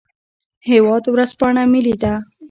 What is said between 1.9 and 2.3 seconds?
ده